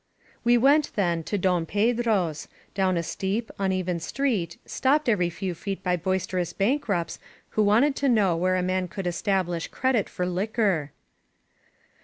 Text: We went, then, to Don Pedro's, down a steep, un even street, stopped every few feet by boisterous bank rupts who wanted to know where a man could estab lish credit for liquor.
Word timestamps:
We 0.43 0.57
went, 0.57 0.89
then, 0.95 1.21
to 1.25 1.37
Don 1.37 1.67
Pedro's, 1.67 2.47
down 2.73 2.97
a 2.97 3.03
steep, 3.03 3.51
un 3.59 3.71
even 3.71 3.99
street, 3.99 4.57
stopped 4.65 5.07
every 5.07 5.29
few 5.29 5.53
feet 5.53 5.83
by 5.83 5.95
boisterous 5.95 6.53
bank 6.53 6.85
rupts 6.89 7.19
who 7.49 7.61
wanted 7.61 7.95
to 7.97 8.09
know 8.09 8.35
where 8.35 8.55
a 8.55 8.63
man 8.63 8.87
could 8.87 9.05
estab 9.05 9.45
lish 9.45 9.67
credit 9.67 10.09
for 10.09 10.25
liquor. 10.25 10.91